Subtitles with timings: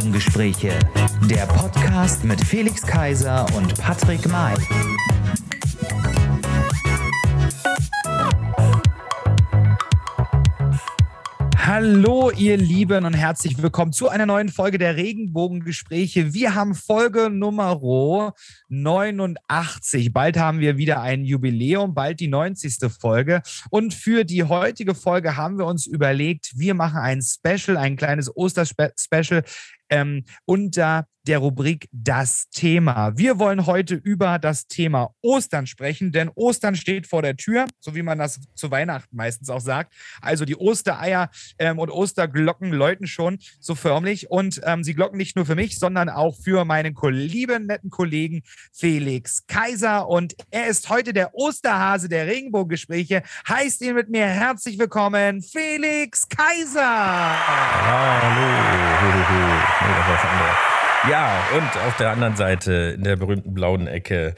[0.00, 0.78] Regenbogengespräche,
[1.28, 4.54] der Podcast mit Felix Kaiser und Patrick May.
[11.58, 16.32] Hallo, ihr Lieben, und herzlich willkommen zu einer neuen Folge der Regenbogengespräche.
[16.32, 17.78] Wir haben Folge Nummer
[18.68, 20.12] 89.
[20.14, 22.90] Bald haben wir wieder ein Jubiläum, bald die 90.
[22.98, 23.42] Folge.
[23.68, 28.34] Und für die heutige Folge haben wir uns überlegt, wir machen ein Special, ein kleines
[28.34, 29.44] Osterspecial
[29.90, 33.16] ähm, unter der Rubrik Das Thema.
[33.16, 37.94] Wir wollen heute über das Thema Ostern sprechen, denn Ostern steht vor der Tür, so
[37.94, 39.92] wie man das zu Weihnachten meistens auch sagt.
[40.22, 45.36] Also die Ostereier ähm, und Osterglocken läuten schon so förmlich und ähm, sie glocken nicht
[45.36, 50.88] nur für mich, sondern auch für meinen lieben, netten Kollegen Felix Kaiser und er ist
[50.88, 53.22] heute der Osterhase der Regenbogengespräche.
[53.48, 56.80] Heißt ihn mit mir herzlich willkommen, Felix Kaiser.
[58.22, 58.60] Hallo.
[59.80, 60.56] Nee, das war was anderes.
[61.08, 64.34] Ja, und auf der anderen Seite, in der berühmten blauen Ecke,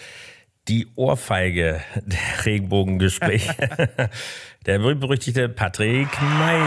[0.68, 3.54] die Ohrfeige der Regenbogengespräche.
[4.66, 6.60] der berühmt-berüchtigte Patrick May.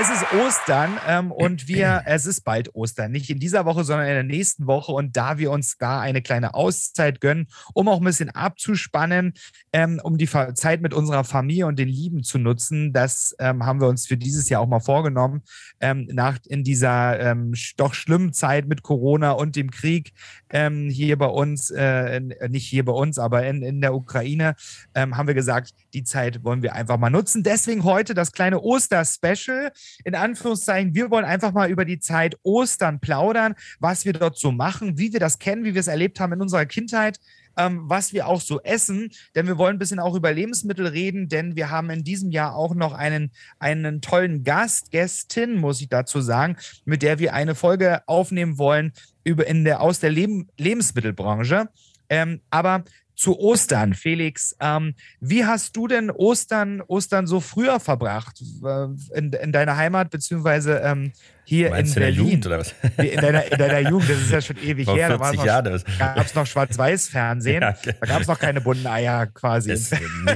[0.00, 3.10] Es ist Ostern ähm, und wir, es ist bald Ostern.
[3.10, 4.92] Nicht in dieser Woche, sondern in der nächsten Woche.
[4.92, 9.32] Und da wir uns da eine kleine Auszeit gönnen, um auch ein bisschen abzuspannen,
[9.72, 13.80] ähm, um die Zeit mit unserer Familie und den Lieben zu nutzen, das ähm, haben
[13.80, 15.42] wir uns für dieses Jahr auch mal vorgenommen.
[15.80, 20.12] Ähm, nach in dieser ähm, doch schlimmen Zeit mit Corona und dem Krieg
[20.50, 24.54] ähm, hier bei uns, äh, nicht hier bei uns, aber in, in der Ukraine,
[24.94, 27.42] haben wir gesagt, die Zeit wollen wir einfach mal nutzen.
[27.42, 29.72] Deswegen heute das kleine Oster-Special
[30.04, 34.52] in Anführungszeichen, wir wollen einfach mal über die Zeit Ostern plaudern, was wir dort so
[34.52, 37.18] machen, wie wir das kennen, wie wir es erlebt haben in unserer Kindheit,
[37.56, 39.10] ähm, was wir auch so essen.
[39.34, 42.54] Denn wir wollen ein bisschen auch über Lebensmittel reden, denn wir haben in diesem Jahr
[42.54, 47.54] auch noch einen, einen tollen Gast, Gästin, muss ich dazu sagen, mit der wir eine
[47.54, 48.92] Folge aufnehmen wollen
[49.24, 51.68] über in der, aus der Leben, Lebensmittelbranche.
[52.08, 52.84] Ähm, aber
[53.18, 54.54] zu Ostern, Felix.
[54.60, 58.40] Ähm, wie hast du denn Ostern, Ostern so früher verbracht?
[58.64, 61.12] Äh, in, in deiner Heimat, beziehungsweise ähm,
[61.44, 62.18] hier in, in Berlin?
[62.20, 62.74] In, Jugend, oder was?
[62.96, 65.18] in, deiner, in deiner Jugend, das ist ja schon ewig Vor her.
[65.18, 65.82] 40 Jahre.
[65.98, 67.62] Da gab es noch Schwarz-Weiß-Fernsehen.
[67.68, 67.94] Ja, okay.
[67.98, 69.70] Da gab es noch keine bunten Eier quasi.
[69.70, 69.90] Das,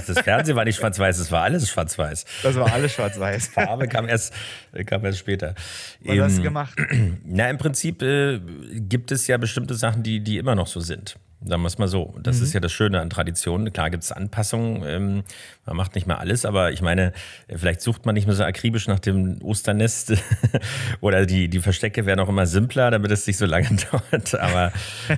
[0.06, 2.24] das Fernsehen war nicht schwarz-weiß, es war alles schwarz-weiß.
[2.42, 3.46] Das war alles schwarz-weiß.
[3.54, 4.34] Farbe kam erst,
[4.86, 5.54] kam erst später.
[6.00, 6.76] Was hast du gemacht?
[7.24, 8.40] Na, im Prinzip äh,
[8.72, 11.16] gibt es ja bestimmte Sachen, die, die immer noch so sind.
[11.44, 12.14] Sagen wir es mal so.
[12.22, 12.42] Das mhm.
[12.44, 13.72] ist ja das Schöne an Traditionen.
[13.72, 14.84] Klar gibt es Anpassungen.
[14.86, 15.24] Ähm,
[15.66, 17.12] man macht nicht mehr alles, aber ich meine,
[17.48, 20.14] vielleicht sucht man nicht mehr so akribisch nach dem Osternest
[21.00, 24.34] oder die, die Verstecke werden auch immer simpler, damit es nicht so lange dauert.
[24.34, 24.72] Aber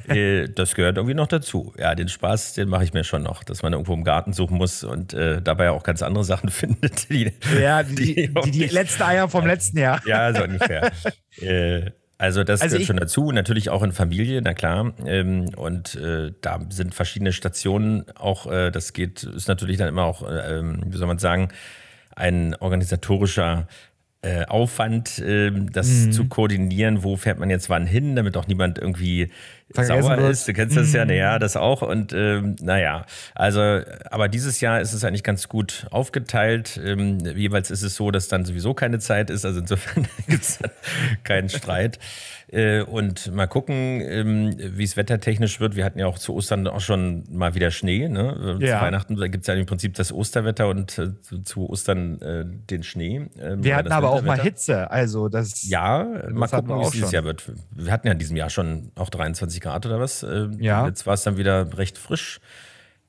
[0.09, 1.75] äh, das gehört irgendwie noch dazu.
[1.79, 4.57] Ja, den Spaß, den mache ich mir schon noch, dass man irgendwo im Garten suchen
[4.57, 7.11] muss und äh, dabei auch ganz andere Sachen findet.
[7.11, 10.01] Die, ja, die, die, die, die letzten Eier vom letzten Jahr.
[10.07, 10.93] Ja, so ungefähr.
[11.41, 11.91] äh,
[12.25, 14.95] also das also gehört schon dazu, natürlich auch in Familie, na klar.
[15.05, 20.05] Ähm, und äh, da sind verschiedene Stationen auch, äh, das geht, ist natürlich dann immer
[20.05, 21.49] auch, äh, ähm, wie soll man sagen,
[22.17, 23.69] ein organisatorischer
[24.49, 26.13] Aufwand, äh, das mhm.
[26.13, 29.31] zu koordinieren, wo fährt man jetzt wann hin, damit auch niemand irgendwie
[29.75, 30.31] sauer wird.
[30.31, 30.49] ist.
[30.49, 30.95] Du kennst das mhm.
[30.95, 31.83] ja, naja, das auch.
[31.83, 33.05] Und ähm, naja,
[33.35, 33.81] also,
[34.11, 36.81] aber dieses Jahr ist es eigentlich ganz gut aufgeteilt.
[36.83, 39.45] Ähm, jeweils ist es so, dass dann sowieso keine Zeit ist.
[39.45, 40.59] Also insofern gibt es
[41.25, 41.99] keinen Streit.
[42.55, 45.75] Äh, und mal gucken, ähm, wie es wettertechnisch wird.
[45.75, 48.09] Wir hatten ja auch zu Ostern auch schon mal wieder Schnee.
[48.09, 48.59] Ne?
[48.61, 48.79] Ja.
[48.79, 51.11] Zu Weihnachten gibt es ja im Prinzip das Osterwetter und äh,
[51.43, 53.29] zu Ostern äh, den Schnee.
[53.41, 54.89] Ähm, wir hatten aber auch mal Hitze.
[54.89, 57.51] Also das, ja, das mal gucken, wie es dieses Jahr wird.
[57.73, 60.25] Wir hatten ja in diesem Jahr schon auch 23 Grad oder was.
[60.59, 60.87] ja.
[60.87, 62.41] Jetzt war es dann wieder recht frisch.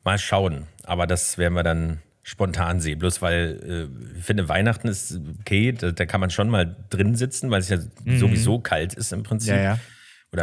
[0.04, 0.68] Mal schauen.
[0.84, 2.98] Aber das werden wir dann spontan sehe.
[2.98, 7.16] Bloß weil äh, ich finde, Weihnachten ist okay, da, da, kann man schon mal drin
[7.16, 8.18] sitzen, weil es ja mhm.
[8.18, 9.54] sowieso kalt ist im Prinzip.
[9.54, 9.80] Ja, ja.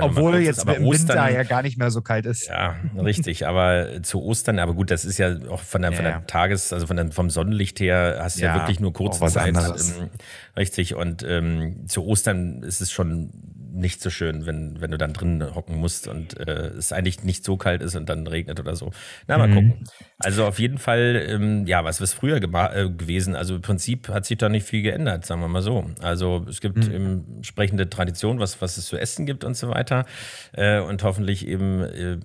[0.01, 2.47] Obwohl jetzt ist, aber im Ostern, Winter ja gar nicht mehr so kalt ist.
[2.47, 3.47] Ja, richtig.
[3.47, 6.73] Aber zu Ostern, aber gut, das ist ja auch von der, ja, von der Tages-,
[6.73, 9.55] also von der, vom Sonnenlicht her, hast du ja, ja, wirklich nur kurze Zeit.
[9.55, 10.09] Ähm,
[10.57, 10.95] richtig.
[10.95, 13.33] Und ähm, zu Ostern ist es schon
[13.73, 17.45] nicht so schön, wenn, wenn du dann drin hocken musst und äh, es eigentlich nicht
[17.45, 18.91] so kalt ist und dann regnet oder so.
[19.27, 19.55] Na, mal mhm.
[19.55, 19.85] gucken.
[20.19, 23.35] Also auf jeden Fall, ähm, ja, was ist früher äh, gewesen?
[23.35, 25.87] Also im Prinzip hat sich da nicht viel geändert, sagen wir mal so.
[26.01, 27.25] Also es gibt mhm.
[27.37, 30.05] entsprechende Tradition, was, was es zu essen gibt und so weiter.
[30.53, 32.19] Äh, und hoffentlich eben äh,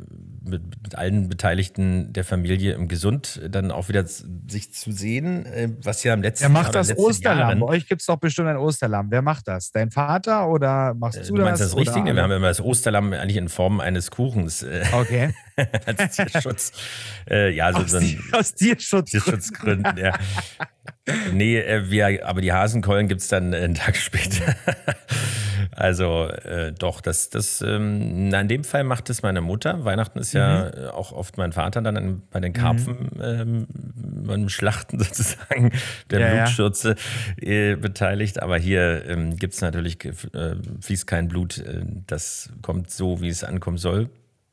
[0.47, 5.69] mit, mit, allen Beteiligten der Familie im Gesund dann auch wieder sich zu sehen, äh,
[5.83, 6.53] was ja im letzten Jahr.
[6.53, 7.39] Wer macht das Osterlamm?
[7.39, 9.07] Jahren, Bei euch gibt es doch bestimmt ein Osterlamm.
[9.09, 9.71] Wer macht das?
[9.71, 11.71] Dein Vater oder machst äh, du, du meinst das?
[11.71, 12.13] das Richtige?
[12.15, 14.63] Wir haben immer das Osterlamm eigentlich in Form eines Kuchens.
[14.63, 15.33] Äh, okay.
[15.85, 16.71] als Tierschutz.
[17.29, 19.97] äh, ja, so, aus, so ein, aus Tierschutz Tierschutzgründen.
[19.97, 20.13] ja.
[21.31, 24.55] Nee, wir, aber die Hasenkeulen gibt es dann einen Tag später.
[25.75, 29.85] Also äh, doch, das, das ähm, na, in dem Fall macht es meine Mutter.
[29.85, 30.83] Weihnachten ist ja mhm.
[30.83, 33.21] Äh, auch oft mein Vater dann an, bei den Karpfen mhm.
[33.21, 33.67] ähm,
[34.27, 35.71] beim Schlachten sozusagen
[36.09, 36.95] der ja, Blutschürze
[37.37, 38.41] äh, beteiligt.
[38.41, 40.11] Aber hier ähm, gibt es natürlich, äh,
[40.81, 41.59] fließt kein Blut.
[41.59, 44.09] Äh, das kommt so, wie es ankommen soll.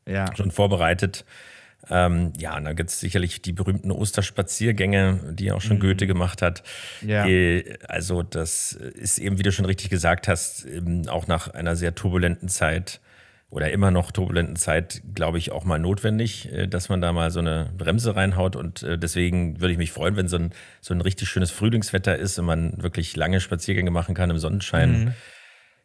[0.07, 0.27] Ja.
[0.37, 1.25] Schon vorbereitet.
[1.91, 5.81] Ähm, ja, und da gibt es sicherlich die berühmten Osterspaziergänge, die auch schon mhm.
[5.81, 6.63] Goethe gemacht hat.
[7.03, 7.27] Ja.
[7.27, 10.67] Äh, also, das ist eben, wie du schon richtig gesagt hast,
[11.09, 13.01] auch nach einer sehr turbulenten Zeit
[13.55, 17.31] oder immer noch turbulenten Zeit, glaube ich, auch mal notwendig, äh, dass man da mal
[17.31, 18.57] so eine Bremse reinhaut.
[18.57, 20.51] Und äh, deswegen würde ich mich freuen, wenn so ein,
[20.81, 25.05] so ein richtig schönes Frühlingswetter ist und man wirklich lange Spaziergänge machen kann im Sonnenschein.
[25.05, 25.15] Mhm.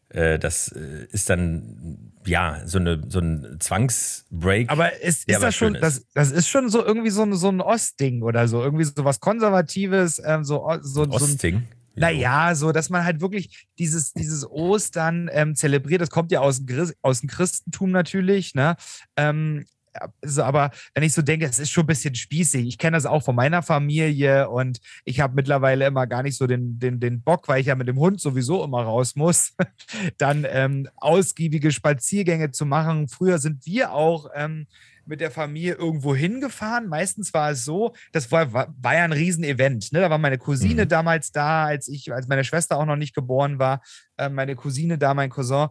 [0.10, 4.70] Äh, das äh, ist dann ja so, eine, so ein Zwangsbreak.
[4.70, 5.82] Aber ist, ist das schon, ist.
[5.82, 9.06] Das, das ist schon so irgendwie so ein, so ein Ostding oder so, irgendwie so
[9.06, 11.68] was Konservatives, ähm, so, so, ein Ostding.
[11.70, 16.02] So naja, so, dass man halt wirklich dieses, dieses Ostern ähm, zelebriert.
[16.02, 16.62] Das kommt ja aus,
[17.02, 18.78] aus dem Christentum natürlich, ne?
[19.18, 19.66] Ähm,
[20.22, 22.68] so, aber wenn ich so denke, es ist schon ein bisschen spießig.
[22.68, 26.48] Ich kenne das auch von meiner Familie und ich habe mittlerweile immer gar nicht so
[26.48, 29.56] den, den, den Bock, weil ich ja mit dem Hund sowieso immer raus muss,
[30.18, 33.08] dann ähm, ausgiebige Spaziergänge zu machen.
[33.08, 34.68] Früher sind wir auch ähm,
[35.10, 36.88] mit der Familie irgendwo hingefahren.
[36.88, 39.92] Meistens war es so, das war, war, war ja ein Riesenevent.
[39.92, 40.00] Ne?
[40.00, 40.90] Da war meine Cousine mhm.
[40.90, 43.82] damals da, als ich, als meine Schwester auch noch nicht geboren war.
[44.18, 45.70] Äh, meine Cousine da, mein Cousin.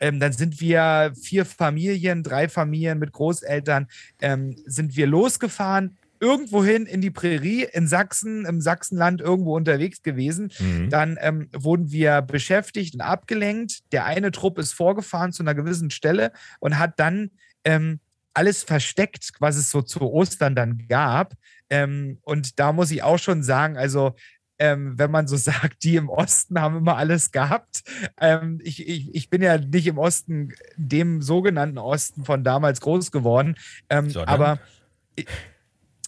[0.00, 3.86] Ähm, dann sind wir vier Familien, drei Familien mit Großeltern,
[4.20, 10.52] ähm, sind wir losgefahren, irgendwohin in die Prärie in Sachsen, im Sachsenland irgendwo unterwegs gewesen.
[10.58, 10.90] Mhm.
[10.90, 13.80] Dann ähm, wurden wir beschäftigt und abgelenkt.
[13.92, 17.30] Der eine Trupp ist vorgefahren zu einer gewissen Stelle und hat dann
[17.64, 18.00] ähm,
[18.34, 21.34] alles versteckt, was es so zu Ostern dann gab.
[21.70, 24.14] Ähm, und da muss ich auch schon sagen, also
[24.60, 27.82] ähm, wenn man so sagt, die im Osten haben immer alles gehabt.
[28.20, 33.10] Ähm, ich, ich, ich bin ja nicht im Osten, dem sogenannten Osten von damals groß
[33.10, 33.56] geworden,
[33.88, 34.60] ähm, aber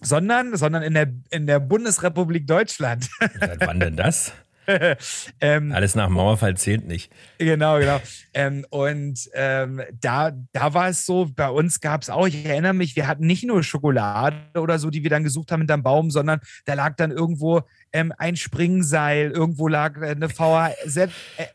[0.00, 3.08] sondern, sondern in der, in der Bundesrepublik Deutschland.
[3.40, 4.32] Seit wann denn das?
[5.40, 7.12] ähm, Alles nach Mauerfall zählt nicht.
[7.38, 8.00] Genau, genau.
[8.34, 12.72] Ähm, und ähm, da, da war es so, bei uns gab es auch, ich erinnere
[12.72, 16.10] mich, wir hatten nicht nur Schokolade oder so, die wir dann gesucht haben hinterm Baum,
[16.10, 17.62] sondern da lag dann irgendwo
[17.92, 21.46] ähm, ein Springseil, irgendwo lag eine VHS, äh,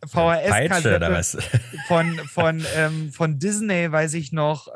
[1.88, 4.68] von, von, ähm, von Disney, weiß ich noch.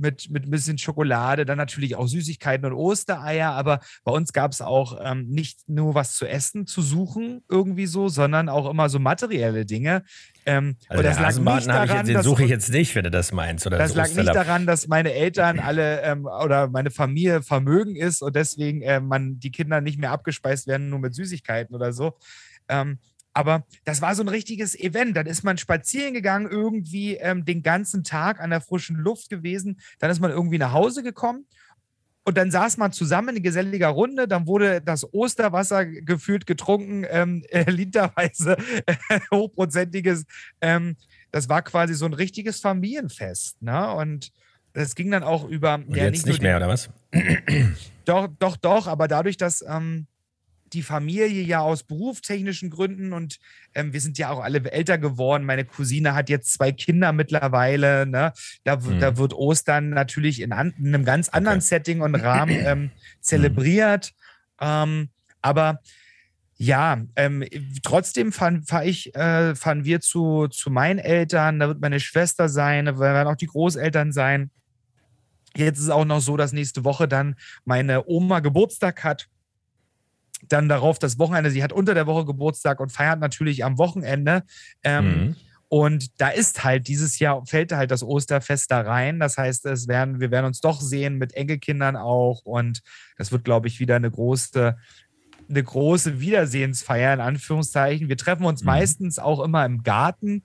[0.00, 4.52] Mit, mit ein bisschen Schokolade, dann natürlich auch Süßigkeiten und Ostereier, aber bei uns gab
[4.52, 8.88] es auch ähm, nicht nur was zu essen zu suchen, irgendwie so, sondern auch immer
[8.88, 10.04] so materielle Dinge.
[10.46, 13.32] Ähm, also das lag nicht daran, ich, den suche ich jetzt nicht, wenn du das
[13.32, 13.66] meinst.
[13.66, 17.96] Oder das, das lag nicht daran, dass meine Eltern alle ähm, oder meine Familie Vermögen
[17.96, 21.92] ist und deswegen äh, man die Kinder nicht mehr abgespeist werden, nur mit Süßigkeiten oder
[21.92, 22.14] so.
[22.68, 22.98] Ähm,
[23.38, 25.16] aber das war so ein richtiges Event.
[25.16, 29.78] Dann ist man spazieren gegangen, irgendwie ähm, den ganzen Tag an der frischen Luft gewesen.
[30.00, 31.46] Dann ist man irgendwie nach Hause gekommen
[32.24, 34.26] und dann saß man zusammen in geselliger Runde.
[34.26, 38.56] Dann wurde das Osterwasser gefühlt getrunken, ähm, äh, literweise
[38.86, 40.24] äh, hochprozentiges.
[40.60, 40.96] Ähm,
[41.30, 43.62] das war quasi so ein richtiges Familienfest.
[43.62, 43.94] Ne?
[43.94, 44.32] Und
[44.72, 45.74] das ging dann auch über.
[45.76, 46.90] Und ja, jetzt nicht, nicht mehr, oder was?
[48.04, 48.88] Doch, doch, doch.
[48.88, 49.62] Aber dadurch, dass.
[49.62, 50.08] Ähm,
[50.72, 53.38] die Familie ja aus berufstechnischen Gründen und
[53.74, 55.44] ähm, wir sind ja auch alle älter geworden.
[55.44, 58.06] Meine Cousine hat jetzt zwei Kinder mittlerweile.
[58.06, 58.32] Ne?
[58.64, 59.00] Da, mhm.
[59.00, 61.66] da wird Ostern natürlich in, an, in einem ganz anderen okay.
[61.66, 64.12] Setting und Rahmen ähm, zelebriert.
[64.60, 64.66] Mhm.
[64.66, 65.08] Ähm,
[65.40, 65.80] aber
[66.56, 67.44] ja, ähm,
[67.84, 72.48] trotzdem fahren, fahr ich, äh, fahren wir zu, zu meinen Eltern, da wird meine Schwester
[72.48, 74.50] sein, da werden auch die Großeltern sein.
[75.56, 79.28] Jetzt ist es auch noch so, dass nächste Woche dann meine Oma Geburtstag hat
[80.52, 81.50] dann darauf das Wochenende.
[81.50, 84.42] Sie hat unter der Woche Geburtstag und feiert natürlich am Wochenende.
[84.82, 85.36] Ähm, mhm.
[85.68, 89.20] Und da ist halt dieses Jahr fällt halt das Osterfest da rein.
[89.20, 92.40] Das heißt, es werden, wir werden uns doch sehen mit Enkelkindern auch.
[92.44, 92.80] Und
[93.18, 94.76] das wird, glaube ich, wieder eine große,
[95.48, 98.08] eine große Wiedersehensfeier in Anführungszeichen.
[98.08, 98.66] Wir treffen uns mhm.
[98.66, 100.42] meistens auch immer im Garten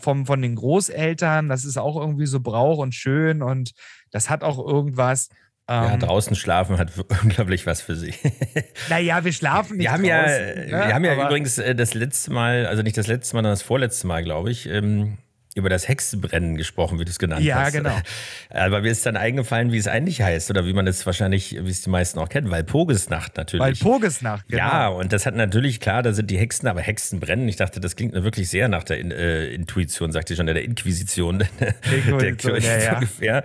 [0.00, 1.48] vom, von den Großeltern.
[1.48, 3.72] Das ist auch irgendwie so Brauch und schön und
[4.10, 5.28] das hat auch irgendwas.
[5.68, 6.92] Ja, ähm, draußen schlafen hat
[7.22, 8.18] unglaublich was für sich.
[8.88, 10.86] Naja, wir schlafen nicht wir haben draußen, Ja, ne?
[10.88, 13.62] Wir haben ja übrigens äh, das letzte Mal, also nicht das letzte Mal, sondern das
[13.62, 15.18] vorletzte Mal, glaube ich, ähm,
[15.56, 17.74] über das Hexenbrennen gesprochen, wie du es genannt ja, hast.
[17.74, 17.96] Ja, genau.
[18.50, 21.70] Aber mir ist dann eingefallen, wie es eigentlich heißt oder wie man es wahrscheinlich, wie
[21.70, 23.64] es die meisten auch kennen, Walpurgisnacht natürlich.
[23.64, 24.62] Walpurgisnacht, genau.
[24.62, 27.48] Ja, und das hat natürlich, klar, da sind die Hexen, aber Hexen brennen.
[27.48, 31.38] Ich dachte, das klingt wirklich sehr nach der äh, Intuition, sagte ich schon, der Inquisition
[32.20, 32.94] der Kirche ja, ja.
[32.94, 33.44] ungefähr.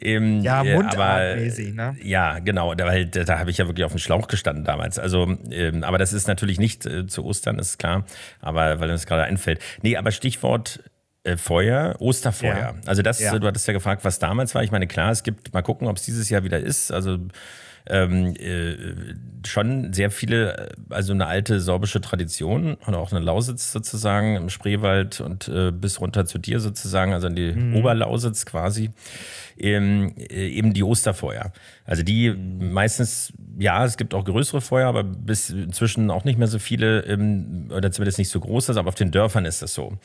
[0.00, 1.96] Ähm, ja, mundartmäßig, ne?
[2.02, 4.98] Ja, genau, da, da, da habe ich ja wirklich auf dem Schlauch gestanden damals.
[4.98, 8.04] Also, ähm, aber das ist natürlich nicht äh, zu Ostern, ist klar,
[8.40, 9.60] aber weil mir das gerade einfällt.
[9.82, 10.91] Nee, aber Stichwort äh,
[11.36, 12.56] Feuer, Osterfeuer.
[12.56, 12.74] Ja.
[12.86, 13.38] Also das, ja.
[13.38, 14.64] du hattest ja gefragt, was damals war.
[14.64, 16.90] Ich meine, klar, es gibt, mal gucken, ob es dieses Jahr wieder ist.
[16.92, 17.18] Also
[17.86, 18.76] ähm, äh,
[19.46, 24.50] schon sehr viele, äh, also eine alte sorbische Tradition und auch eine Lausitz sozusagen im
[24.50, 27.76] Spreewald und äh, bis runter zu dir sozusagen, also in die mhm.
[27.76, 28.90] Oberlausitz quasi,
[29.58, 31.52] ähm, äh, eben die Osterfeuer.
[31.84, 36.48] Also die meistens, ja, es gibt auch größere Feuer, aber bis inzwischen auch nicht mehr
[36.48, 39.74] so viele ähm, oder zumindest nicht so groß, also aber auf den Dörfern ist das
[39.74, 39.98] so.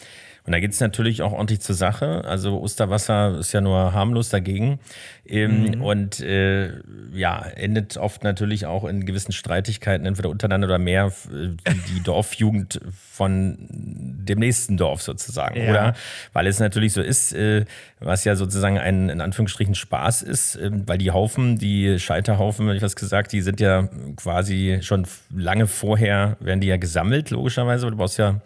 [0.47, 2.23] Und da geht es natürlich auch ordentlich zur Sache.
[2.23, 4.79] Also Osterwasser ist ja nur harmlos dagegen.
[5.27, 5.81] Ähm, mhm.
[5.81, 6.71] Und äh,
[7.13, 12.79] ja, endet oft natürlich auch in gewissen Streitigkeiten, entweder untereinander oder mehr äh, die Dorfjugend
[13.11, 15.61] von dem nächsten Dorf sozusagen.
[15.61, 15.69] Ja.
[15.69, 15.93] Oder
[16.31, 17.65] weil es natürlich so ist, äh,
[17.99, 22.77] was ja sozusagen ein in Anführungsstrichen Spaß ist, äh, weil die Haufen, die Scheiterhaufen, wenn
[22.77, 27.91] ich was gesagt, die sind ja quasi schon lange vorher, werden die ja gesammelt, logischerweise.
[27.91, 28.39] Du brauchst ja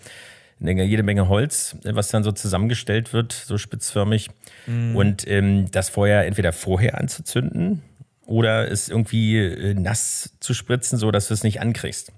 [0.62, 4.30] jede Menge Holz, was dann so zusammengestellt wird, so spitzförmig.
[4.68, 4.96] Mhm.
[4.96, 7.82] Und ähm, das Feuer entweder vorher anzuzünden
[8.26, 12.12] oder es irgendwie äh, nass zu spritzen, so dass du es nicht ankriegst.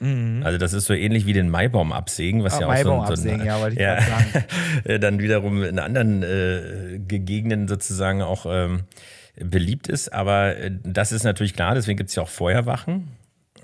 [0.00, 0.42] Mhm.
[0.44, 3.14] Also das ist so ähnlich wie den Maibaum absägen, was ah, ja auch Maibaum so,
[3.14, 4.44] so ein, ja, wollte ich ja, sagen.
[5.00, 8.82] dann wiederum in anderen äh, Gegenden sozusagen auch ähm,
[9.36, 10.12] beliebt ist.
[10.12, 13.08] Aber äh, das ist natürlich klar, deswegen gibt es ja auch Feuerwachen,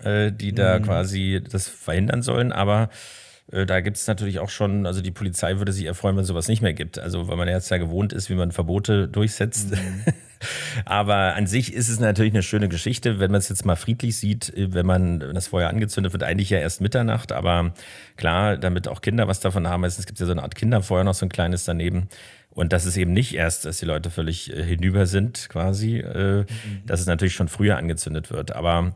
[0.02, 0.84] äh, die da mhm.
[0.84, 2.52] quasi das verhindern sollen.
[2.52, 3.19] Aber äh,
[3.50, 6.48] da gibt es natürlich auch schon, also die Polizei würde sich erfreuen, wenn es sowas
[6.48, 6.98] nicht mehr gibt.
[6.98, 9.72] Also weil man jetzt ja gewohnt ist, wie man Verbote durchsetzt.
[9.72, 10.04] Mhm.
[10.84, 14.16] Aber an sich ist es natürlich eine schöne Geschichte, wenn man es jetzt mal friedlich
[14.16, 17.32] sieht, äh, wenn man wenn das Feuer angezündet wird, eigentlich ja erst Mitternacht.
[17.32, 17.74] Aber
[18.16, 19.84] klar, damit auch Kinder was davon haben.
[19.84, 22.08] Es gibt ja so eine Art Kinderfeuer noch so ein kleines daneben.
[22.52, 26.40] Und das ist eben nicht erst, dass die Leute völlig äh, hinüber sind, quasi, äh,
[26.40, 26.46] mhm.
[26.86, 28.52] dass es natürlich schon früher angezündet wird.
[28.52, 28.92] Aber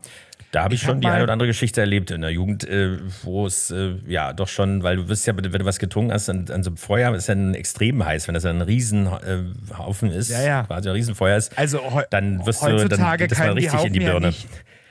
[0.55, 2.63] da habe ich, ich, schon hab die eine oder andere Geschichte erlebt in der Jugend,
[2.63, 6.13] äh, wo es äh, ja doch schon, weil du wirst ja, wenn du was getrunken
[6.13, 10.17] hast, an, an so einem Feuer ist ja extrem heiß, wenn das ein Riesenhaufen äh,
[10.17, 10.63] ist, ja, ja.
[10.63, 13.99] quasi ein Riesenfeuer ist, also dann wirst du dann geht das mal richtig in die
[13.99, 14.29] Birne.
[14.29, 14.33] Ja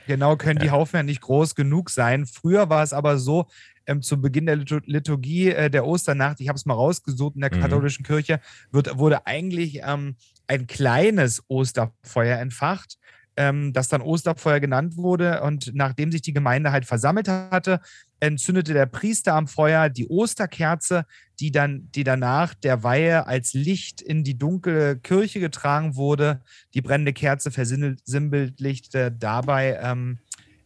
[0.05, 0.65] genau, können ja.
[0.65, 2.27] die Haufen ja nicht groß genug sein.
[2.27, 3.47] Früher war es aber so,
[3.87, 7.53] ähm, zu Beginn der Liturgie äh, der Osternacht, ich habe es mal rausgesucht in der
[7.53, 7.61] mhm.
[7.61, 8.39] katholischen Kirche,
[8.71, 12.99] wird, wurde eigentlich ähm, ein kleines Osterfeuer entfacht
[13.37, 15.41] ähm, das dann Osterfeuer genannt wurde.
[15.41, 17.79] Und nachdem sich die Gemeinde halt versammelt hatte,
[18.19, 21.05] entzündete der Priester am Feuer die Osterkerze,
[21.39, 26.41] die dann, die danach der Weihe als Licht in die dunkle Kirche getragen wurde.
[26.73, 30.19] Die brennende Kerze versinnbildlichte dabei ähm,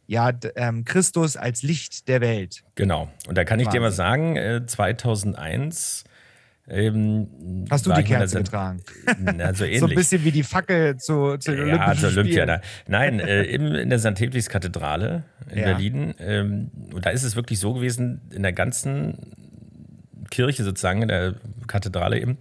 [0.09, 2.63] ja, ähm, Christus als Licht der Welt.
[2.73, 3.09] Genau.
[3.27, 3.79] Und da kann ich Wahnsinn.
[3.79, 6.03] dir mal sagen, äh, 2001
[6.69, 8.81] ähm, Hast du die Kerze der, getragen?
[9.19, 9.79] Na, so ähnlich.
[9.81, 12.45] so ein bisschen wie die Fackel zu, zu ja, Olympischen zur Olympia.
[12.45, 12.61] Da.
[12.87, 14.19] Nein, äh, in, in der St.
[14.19, 15.65] Hedwigs-Kathedrale in ja.
[15.65, 16.13] Berlin.
[16.19, 19.17] Ähm, und da ist es wirklich so gewesen, in der ganzen
[20.29, 21.35] Kirche sozusagen, in der
[21.67, 22.37] Kathedrale eben,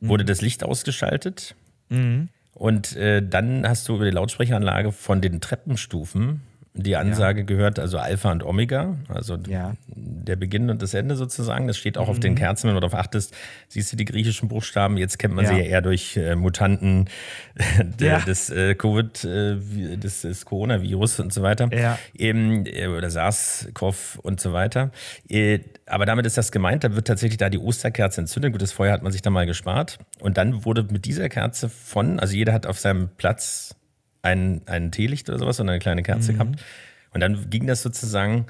[0.00, 0.08] mhm.
[0.08, 1.54] wurde das Licht ausgeschaltet.
[1.88, 2.28] Mhm.
[2.52, 6.42] Und äh, dann hast du über die Lautsprecheranlage von den Treppenstufen
[6.74, 7.46] die Ansage ja.
[7.46, 9.74] gehört, also Alpha und Omega, also ja.
[9.88, 11.66] der Beginn und das Ende sozusagen.
[11.66, 12.10] Das steht auch mhm.
[12.10, 12.36] auf den mhm.
[12.38, 13.34] Kerzen, wenn du darauf achtest,
[13.68, 14.96] siehst du die griechischen Buchstaben.
[14.96, 15.50] Jetzt kennt man ja.
[15.50, 17.08] sie ja eher durch äh, Mutanten
[18.00, 18.20] ja.
[18.20, 19.56] des äh, Covid, äh,
[19.96, 21.68] des, des, Coronavirus und so weiter.
[22.14, 24.92] Eben, äh, oder SARS-CoV und so weiter.
[25.28, 28.52] Äh, aber damit ist das gemeint, da wird tatsächlich da die Osterkerze entzündet.
[28.52, 29.98] Gut, das Feuer hat man sich da mal gespart.
[30.20, 33.74] Und dann wurde mit dieser Kerze von, also jeder hat auf seinem Platz
[34.22, 36.36] ein, ein Teelicht oder sowas, sondern eine kleine Kerze mhm.
[36.36, 36.64] gehabt.
[37.12, 38.46] Und dann ging das sozusagen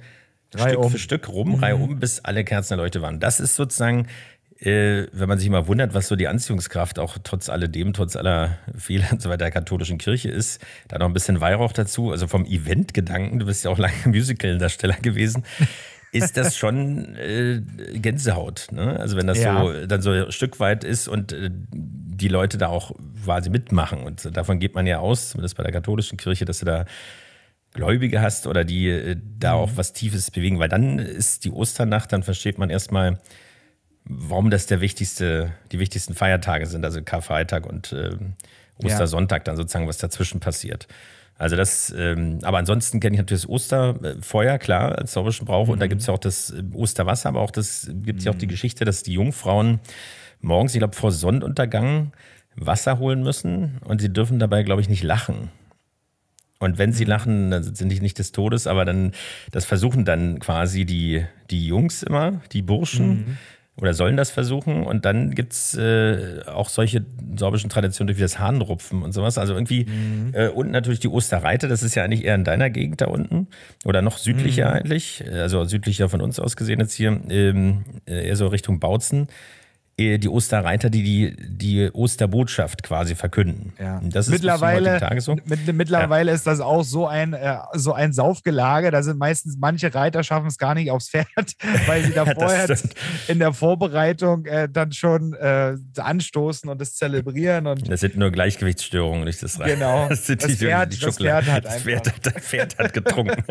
[0.50, 0.90] Drei Stück um.
[0.90, 1.54] für Stück rum, mhm.
[1.54, 3.20] Reihe um, bis alle Kerzen erleuchtet waren.
[3.20, 4.08] Das ist sozusagen,
[4.58, 8.58] äh, wenn man sich mal wundert, was so die Anziehungskraft auch trotz alledem, trotz aller
[8.76, 12.10] Fehler und so weiter der katholischen Kirche ist, da noch ein bisschen Weihrauch dazu.
[12.10, 15.44] Also vom Event-Gedanken, du bist ja auch lange Musical-Darsteller gewesen.
[16.12, 17.60] Ist das schon äh,
[17.94, 18.68] Gänsehaut.
[18.72, 18.98] Ne?
[18.98, 19.60] Also wenn das ja.
[19.60, 22.92] so dann so ein Stück weit ist und äh, die Leute da auch
[23.24, 24.02] quasi mitmachen.
[24.02, 26.84] Und davon geht man ja aus, zumindest bei der katholischen Kirche, dass du da
[27.72, 29.60] Gläubige hast oder die äh, da mhm.
[29.60, 33.20] auch was Tiefes bewegen, weil dann ist die Osternacht, dann versteht man erstmal,
[34.04, 38.10] warum das der wichtigste, die wichtigsten Feiertage sind, also Karfreitag und äh,
[38.82, 40.88] Ostersonntag, dann sozusagen, was dazwischen passiert.
[41.40, 45.68] Also das, ähm, aber ansonsten kenne ich natürlich das Osterfeuer, klar, als sorbischen Brauch.
[45.68, 45.72] Mhm.
[45.72, 45.88] Und da mhm.
[45.88, 48.44] gibt es ja auch das äh, Osterwasser, aber auch das gibt es ja auch die
[48.44, 48.50] mhm.
[48.50, 49.80] Geschichte, dass die Jungfrauen
[50.42, 52.12] morgens, ich glaube, vor Sonnenuntergang
[52.56, 55.48] Wasser holen müssen und sie dürfen dabei, glaube ich, nicht lachen.
[56.58, 57.10] Und wenn sie mhm.
[57.10, 59.12] lachen, dann sind die nicht des Todes, aber dann,
[59.50, 63.08] das versuchen dann quasi die, die Jungs immer, die Burschen.
[63.08, 63.38] Mhm
[63.80, 64.84] oder sollen das versuchen.
[64.84, 67.04] Und dann gibt es äh, auch solche
[67.36, 69.38] sorbischen Traditionen wie das Hahnrupfen und sowas.
[69.38, 70.30] Also irgendwie, mhm.
[70.34, 73.48] äh, und natürlich die Osterreite, das ist ja eigentlich eher in deiner Gegend da unten
[73.84, 74.74] oder noch südlicher mhm.
[74.74, 79.28] eigentlich, also südlicher von uns aus gesehen jetzt hier, ähm, äh, eher so Richtung Bautzen.
[80.00, 83.74] Äh, die Osterreiter, die, die die Osterbotschaft quasi verkünden.
[83.78, 84.00] Ja.
[84.02, 85.36] Das ist mittlerweile, so.
[85.44, 86.34] mit, mittlerweile ja.
[86.34, 88.90] ist das auch so ein, äh, so ein Saufgelage.
[88.90, 91.26] Da sind meistens manche Reiter schaffen es gar nicht aufs Pferd,
[91.86, 92.74] weil sie da vorher
[93.28, 97.66] in der Vorbereitung äh, dann schon äh, anstoßen und das zelebrieren.
[97.66, 99.74] Und das sind nur Gleichgewichtsstörungen, nicht das Reiter.
[99.74, 100.08] Genau.
[100.20, 103.44] Das, sind das, die, Pferd, die das Pferd hat das Pferd, das Pferd hat getrunken.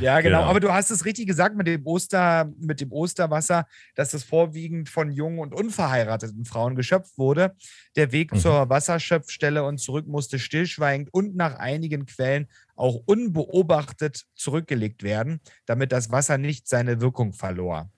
[0.00, 0.38] ja, genau.
[0.38, 0.50] genau.
[0.50, 4.88] Aber du hast es richtig gesagt mit dem Oster, mit dem Osterwasser, dass das vorwiegend
[4.88, 7.54] von jungen und unverheirateten Frauen geschöpft wurde.
[7.96, 8.38] Der Weg mhm.
[8.38, 15.92] zur Wasserschöpfstelle und zurück musste stillschweigend und nach einigen Quellen auch unbeobachtet zurückgelegt werden, damit
[15.92, 17.90] das Wasser nicht seine Wirkung verlor.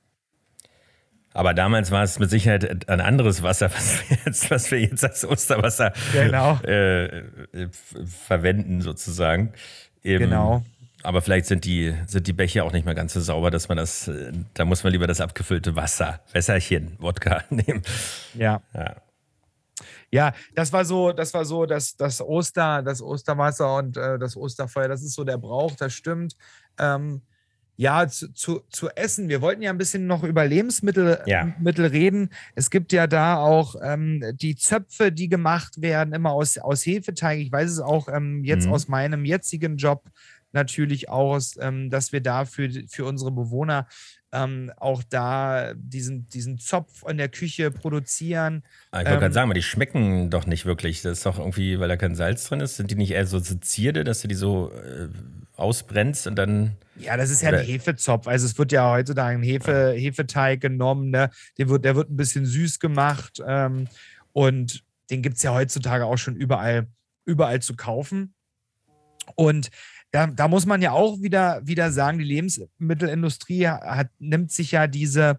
[1.32, 5.04] Aber damals war es mit Sicherheit ein anderes Wasser, was wir jetzt, was wir jetzt
[5.04, 6.58] als Osterwasser genau.
[6.62, 7.24] äh,
[8.26, 9.52] verwenden, sozusagen.
[10.02, 10.64] Eben, genau
[11.06, 13.78] aber vielleicht sind die, sind die Bäche auch nicht mehr ganz so sauber, dass man
[13.78, 17.82] das, äh, da muss man lieber das abgefüllte Wasser, Wässerchen, Wodka nehmen.
[18.34, 18.60] Ja.
[18.74, 18.96] ja.
[20.10, 24.36] Ja, das war so, das war so, das, das Oster, das Osterwasser und äh, das
[24.36, 26.36] Osterfeuer, das ist so der Brauch, das stimmt.
[26.78, 27.22] Ähm,
[27.76, 29.28] ja, zu, zu, zu, essen.
[29.28, 31.54] Wir wollten ja ein bisschen noch über Lebensmittel ja.
[31.60, 32.30] Mittel reden.
[32.54, 37.38] Es gibt ja da auch ähm, die Zöpfe, die gemacht werden, immer aus, aus Hefeteig.
[37.38, 38.72] Ich weiß es auch ähm, jetzt mhm.
[38.72, 40.04] aus meinem jetzigen Job
[40.56, 43.86] natürlich aus, ähm, dass wir da für, für unsere Bewohner
[44.32, 48.64] ähm, auch da diesen, diesen Zopf in der Küche produzieren.
[48.90, 51.02] Ah, ich wollte ähm, gerade sagen, aber die schmecken doch nicht wirklich.
[51.02, 53.40] Das ist doch irgendwie, weil da kein Salz drin ist, sind die nicht eher so
[53.40, 55.08] Zierde, dass du die so äh,
[55.56, 56.76] ausbrennst und dann.
[56.98, 58.26] Ja, das ist ja ein Hefezopf.
[58.26, 61.30] Also es wird ja heutzutage ein Hefe, Hefeteig genommen, ne?
[61.58, 63.86] Der wird, der wird ein bisschen süß gemacht ähm,
[64.32, 66.88] und den gibt es ja heutzutage auch schon überall,
[67.24, 68.34] überall zu kaufen.
[69.34, 69.70] Und
[70.16, 74.86] da, da muss man ja auch wieder, wieder sagen, die Lebensmittelindustrie hat, nimmt sich ja
[74.86, 75.38] diese,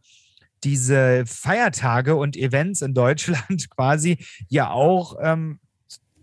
[0.64, 5.60] diese Feiertage und Events in Deutschland quasi ja auch ähm,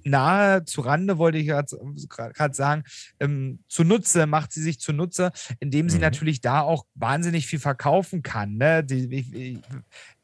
[0.05, 2.85] nahe zu Rande, wollte ich gerade sagen,
[3.19, 6.03] ähm, zunutze, macht sie sich zunutze, indem sie mhm.
[6.03, 8.55] natürlich da auch wahnsinnig viel verkaufen kann.
[8.55, 8.85] Ne?
[8.85, 9.59] Die,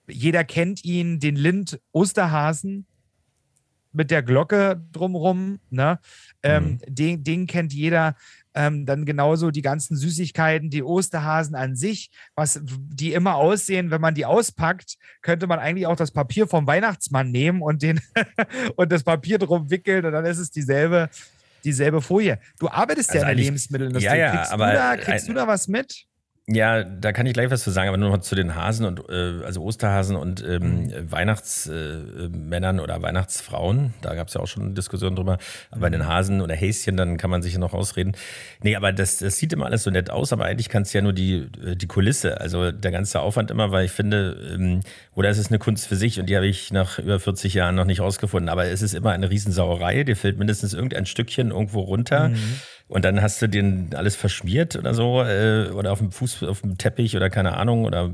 [0.06, 2.86] jeder kennt ihn, den Lind Osterhasen,
[3.92, 5.98] mit der Glocke drumrum, ne?
[6.42, 6.78] Ähm, mhm.
[6.86, 8.16] den, den kennt jeder.
[8.52, 14.00] Ähm, dann genauso die ganzen Süßigkeiten, die Osterhasen an sich, was die immer aussehen, wenn
[14.00, 18.00] man die auspackt, könnte man eigentlich auch das Papier vom Weihnachtsmann nehmen und den
[18.76, 21.10] und das Papier drum wickeln und dann ist es dieselbe,
[21.62, 22.40] dieselbe Folie.
[22.58, 24.06] Du arbeitest also ja in der Lebensmittelindustrie.
[24.06, 26.06] Ja, ja, kriegst aber du da, kriegst du da was mit?
[26.52, 29.08] Ja, da kann ich gleich was zu sagen, aber nur noch zu den Hasen und
[29.08, 31.12] äh, also Osterhasen und ähm, mhm.
[31.12, 33.94] Weihnachtsmännern äh, oder Weihnachtsfrauen.
[34.02, 35.38] Da gab es ja auch schon eine Diskussion drüber.
[35.70, 36.08] Aber bei den mhm.
[36.08, 38.16] Hasen oder Häschen, dann kann man sich ja noch ausreden.
[38.64, 41.02] Nee, aber das, das sieht immer alles so nett aus, aber eigentlich kann es ja
[41.02, 44.80] nur die, äh, die Kulisse, also der ganze Aufwand immer, weil ich finde, ähm,
[45.14, 47.76] oder es ist eine Kunst für sich und die habe ich nach über 40 Jahren
[47.76, 48.48] noch nicht rausgefunden.
[48.48, 50.02] Aber es ist immer eine Riesensauerei.
[50.02, 52.30] Dir fällt mindestens irgendein Stückchen irgendwo runter.
[52.30, 52.60] Mhm.
[52.90, 56.62] Und dann hast du den alles verschmiert oder so, äh, oder auf dem Fuß, auf
[56.62, 58.10] dem Teppich oder keine Ahnung, oder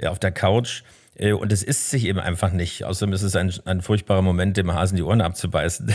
[0.00, 0.84] ja, auf der Couch.
[1.14, 2.84] Äh, und es isst sich eben einfach nicht.
[2.84, 5.92] Außerdem ist es ein, ein furchtbarer Moment, dem Hasen die Ohren abzubeißen.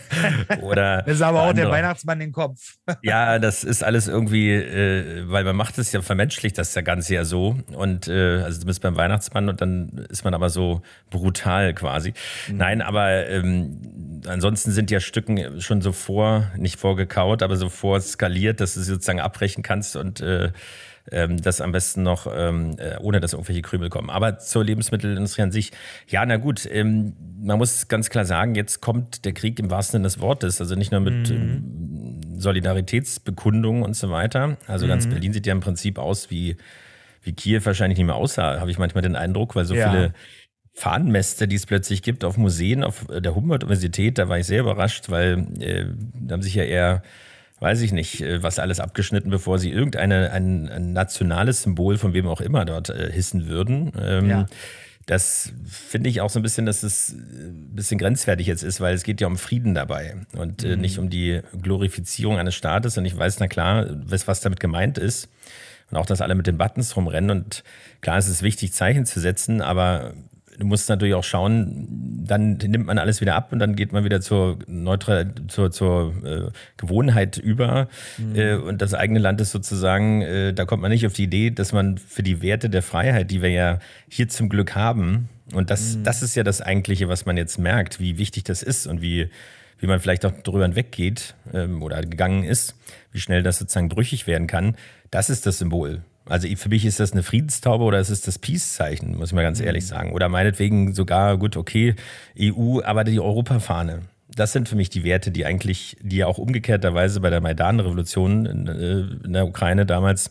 [0.60, 1.66] Oder das ist aber auch andere.
[1.66, 2.76] der Weihnachtsmann den Kopf.
[3.02, 7.14] ja, das ist alles irgendwie, äh, weil man macht es ja vermenschlicht das ja Ganze
[7.14, 7.58] ja so.
[7.72, 12.12] Und äh, also zumindest beim Weihnachtsmann und dann ist man aber so brutal quasi.
[12.48, 12.56] Mhm.
[12.56, 18.60] Nein, aber ähm, ansonsten sind ja Stücken schon so vor, nicht vorgekaut, aber so vorskaliert,
[18.60, 20.52] dass du sie sozusagen abbrechen kannst und äh,
[21.12, 24.10] ähm, das am besten noch, ähm, äh, ohne dass irgendwelche Krümel kommen.
[24.10, 25.72] Aber zur Lebensmittelindustrie an sich,
[26.08, 29.98] ja, na gut, ähm, man muss ganz klar sagen, jetzt kommt der Krieg im wahrsten
[29.98, 31.36] Sinne des Wortes, also nicht nur mit mhm.
[31.36, 34.56] Ähm, Solidaritätsbekundungen und so weiter.
[34.66, 35.10] Also ganz mhm.
[35.10, 36.56] Berlin sieht ja im Prinzip aus wie,
[37.22, 39.90] wie Kiew wahrscheinlich nicht mehr aussah, habe ich manchmal den Eindruck, weil so ja.
[39.90, 40.14] viele
[40.72, 45.10] Fahnenmäste, die es plötzlich gibt auf Museen, auf der Humboldt-Universität, da war ich sehr überrascht,
[45.10, 47.02] weil äh, da haben sich ja eher
[47.60, 52.12] weiß ich nicht, äh, was alles abgeschnitten, bevor sie irgendeine ein, ein nationales Symbol von
[52.12, 53.92] wem auch immer dort äh, hissen würden.
[53.98, 54.46] Ähm, ja.
[55.06, 58.94] Das finde ich auch so ein bisschen, dass es ein bisschen grenzwertig jetzt ist, weil
[58.94, 60.80] es geht ja um Frieden dabei und äh, mhm.
[60.80, 62.96] nicht um die Glorifizierung eines Staates.
[62.96, 65.28] Und ich weiß, na klar, was, was damit gemeint ist.
[65.90, 67.30] und auch, dass alle mit den Buttons rumrennen.
[67.30, 67.64] Und
[68.02, 70.14] klar, es ist wichtig, Zeichen zu setzen, aber
[70.60, 71.86] du musst natürlich auch schauen,
[72.24, 76.14] dann nimmt man alles wieder ab und dann geht man wieder zur, Neutral, zur, zur
[76.24, 77.88] äh, Gewohnheit über.
[78.18, 78.36] Mhm.
[78.36, 81.50] Äh, und das eigene Land ist sozusagen, äh, da kommt man nicht auf die Idee,
[81.50, 85.70] dass man für die Werte der Freiheit, die wir ja hier zum Glück haben, und
[85.70, 86.04] das, mhm.
[86.04, 89.30] das ist ja das Eigentliche, was man jetzt merkt, wie wichtig das ist und wie,
[89.78, 92.76] wie man vielleicht auch drüber hinweggeht ähm, oder gegangen ist,
[93.12, 94.76] wie schnell das sozusagen brüchig werden kann.
[95.10, 96.02] Das ist das Symbol.
[96.30, 99.42] Also für mich ist das eine Friedenstaube oder es ist das Peace-Zeichen, muss ich mal
[99.42, 99.66] ganz mhm.
[99.66, 100.12] ehrlich sagen.
[100.12, 101.96] Oder meinetwegen sogar, gut, okay,
[102.38, 104.02] EU, aber die Europafahne.
[104.28, 108.46] Das sind für mich die Werte, die eigentlich, die ja auch umgekehrterweise bei der Maidan-Revolution
[108.46, 110.30] in, äh, in, der Ukraine damals,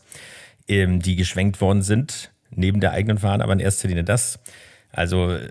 [0.68, 4.38] ähm, die geschwenkt worden sind, neben der eigenen Fahne, aber in erster Linie das.
[4.92, 5.48] Also äh,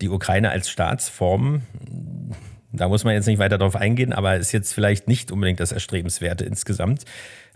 [0.00, 1.62] die Ukraine als Staatsform,
[2.72, 5.70] da muss man jetzt nicht weiter drauf eingehen, aber ist jetzt vielleicht nicht unbedingt das
[5.70, 7.04] Erstrebenswerte insgesamt.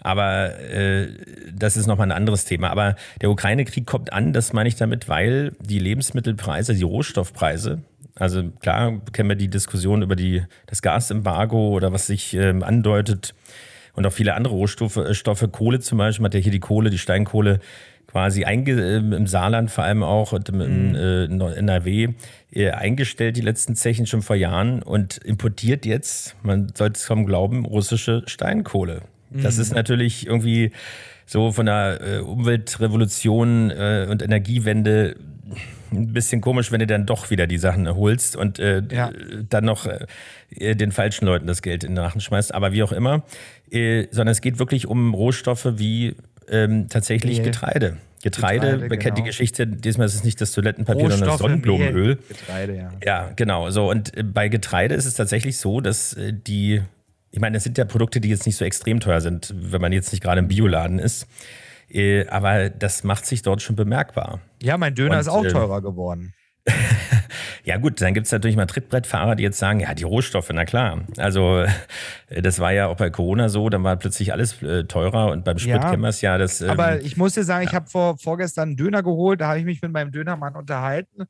[0.07, 1.09] Aber äh,
[1.53, 2.71] das ist nochmal ein anderes Thema.
[2.71, 7.81] Aber der Ukraine-Krieg kommt an, das meine ich damit, weil die Lebensmittelpreise, die Rohstoffpreise,
[8.15, 13.35] also klar kennen wir die Diskussion über die, das Gasembargo oder was sich ähm, andeutet
[13.95, 16.61] und auch viele andere Rohstoffe, äh, Stoffe, Kohle zum Beispiel, man hat ja hier die
[16.61, 17.59] Kohle, die Steinkohle
[18.07, 20.95] quasi einge, äh, im Saarland vor allem auch und im, mhm.
[20.95, 22.11] äh, NRW
[22.53, 27.27] äh, eingestellt, die letzten Zechen schon vor Jahren und importiert jetzt, man sollte es kaum
[27.27, 29.03] glauben, russische Steinkohle.
[29.43, 29.77] Das ist mhm.
[29.77, 30.73] natürlich irgendwie
[31.27, 35.17] so von der äh, Umweltrevolution äh, und Energiewende
[35.93, 39.11] ein bisschen komisch, wenn du dann doch wieder die Sachen holst und äh, ja.
[39.49, 39.87] dann noch
[40.51, 42.55] äh, den falschen Leuten das Geld in den Rachen schmeißt.
[42.55, 43.25] Aber wie auch immer,
[43.71, 46.17] äh, sondern es geht wirklich um Rohstoffe wie
[46.49, 47.47] ähm, tatsächlich Mehl.
[47.47, 47.97] Getreide.
[48.23, 49.27] Getreide, Getreide man kennt die genau.
[49.27, 52.19] Geschichte, diesmal ist es nicht das Toilettenpapier, sondern das Sonnenblumenöl.
[52.29, 52.93] Getreide, ja.
[53.05, 53.71] Ja, genau.
[53.71, 56.83] So, und äh, bei Getreide ist es tatsächlich so, dass die
[57.37, 59.93] ich meine, das sind ja Produkte, die jetzt nicht so extrem teuer sind, wenn man
[59.93, 61.27] jetzt nicht gerade im Bioladen ist.
[61.91, 64.41] Äh, aber das macht sich dort schon bemerkbar.
[64.63, 66.33] Ja, mein Döner Und, ist auch ähm, teurer geworden.
[67.65, 70.65] ja gut, dann gibt es natürlich mal Trittbrettfahrer, die jetzt sagen, ja, die Rohstoffe, na
[70.65, 71.05] klar.
[71.19, 71.61] Also
[72.29, 75.45] äh, das war ja auch bei Corona so, dann war plötzlich alles äh, teurer und
[75.45, 76.39] beim Sprit ja, kennen wir es ja.
[76.39, 77.69] Das, ähm, aber ich muss dir sagen, ja.
[77.69, 81.27] ich habe vor, vorgestern einen Döner geholt, da habe ich mich mit meinem Dönermann unterhalten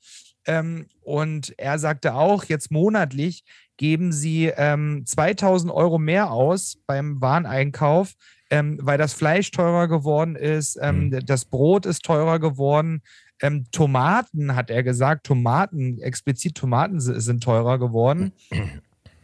[0.46, 3.44] ähm, und er sagte auch, jetzt monatlich
[3.76, 8.14] geben sie ähm, 2000 Euro mehr aus beim Wareneinkauf,
[8.50, 11.26] ähm, weil das Fleisch teurer geworden ist, ähm, mhm.
[11.26, 13.02] das Brot ist teurer geworden.
[13.42, 18.32] Ähm, Tomaten, hat er gesagt, Tomaten, explizit Tomaten sind teurer geworden.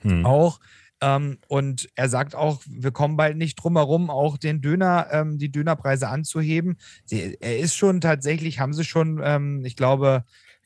[0.02, 0.26] Mhm.
[0.26, 0.60] Auch.
[1.00, 5.36] Ähm, und er sagt auch, wir kommen bald nicht drum herum, auch den Döner, ähm,
[5.36, 6.76] die Dönerpreise anzuheben.
[7.04, 10.24] Sie, er ist schon tatsächlich, haben sie schon, ich glaube,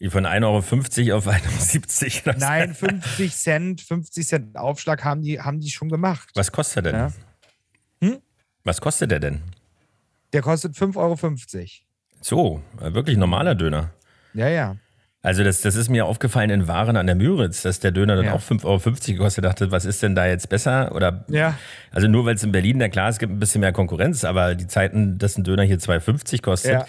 [0.08, 2.38] von 1,50 Euro auf 1,70 Euro?
[2.38, 6.28] Nein, 50 Cent, 50 Cent Aufschlag haben die, haben die schon gemacht.
[6.34, 6.94] Was kostet er denn?
[6.94, 7.12] Ja.
[8.02, 8.18] Hm?
[8.64, 9.42] Was kostet der denn?
[10.32, 11.66] Der kostet 5,50 Euro.
[12.20, 13.90] So, äh, wirklich normaler Döner.
[14.34, 14.76] Ja, ja.
[15.22, 18.26] Also das, das ist mir aufgefallen in Waren an der Müritz, dass der Döner dann
[18.26, 18.34] ja.
[18.34, 20.94] auch 5,50 Euro gekostet dachte, was ist denn da jetzt besser?
[20.94, 21.58] Oder ja.
[21.90, 24.54] Also nur weil es in Berlin, na klar, es gibt ein bisschen mehr Konkurrenz, aber
[24.54, 26.86] die Zeiten, dass ein Döner hier 2,50 kostet, ja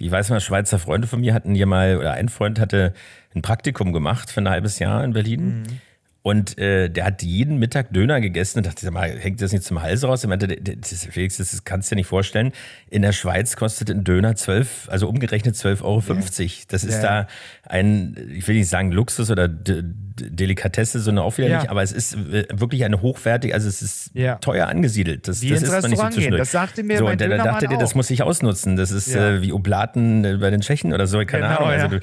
[0.00, 2.94] ich weiß mal, Schweizer Freunde von mir hatten hier mal, oder ein Freund hatte
[3.34, 5.60] ein Praktikum gemacht für ein halbes Jahr in Berlin.
[5.60, 5.80] Mhm.
[6.22, 9.80] Und äh, der hat jeden Mittag Döner gegessen und dachte, mal, hängt das nicht zum
[9.80, 10.22] Hals raus?
[10.22, 12.52] Er meinte, das, Felix, das kannst du dir nicht vorstellen.
[12.90, 16.02] In der Schweiz kostet ein Döner 12, also umgerechnet 12,50 Euro.
[16.06, 16.46] Ja.
[16.68, 17.22] Das ist ja.
[17.22, 17.28] da
[17.66, 19.82] ein, ich will nicht sagen Luxus oder D
[20.22, 21.60] Delikatesse, sondern auch wieder ja.
[21.60, 24.10] nicht, aber es ist äh, wirklich eine hochwertige, also es ist
[24.42, 25.26] teuer angesiedelt.
[25.26, 26.42] Das, wie das ist man nicht so zwischendurch.
[26.42, 28.76] Das sagte mir so, mein und der, dachte dir, das muss ich ausnutzen.
[28.76, 31.68] Das ist äh, wie Oblaten äh, bei den Tschechen oder so, keine genau, Ahnung.
[31.68, 32.00] Also du,